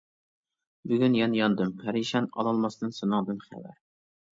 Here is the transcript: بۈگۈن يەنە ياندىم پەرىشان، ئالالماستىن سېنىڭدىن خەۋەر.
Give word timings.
بۈگۈن 0.93 1.19
يەنە 1.19 1.39
ياندىم 1.41 1.75
پەرىشان، 1.85 2.33
ئالالماستىن 2.35 3.01
سېنىڭدىن 3.01 3.43
خەۋەر. 3.51 3.83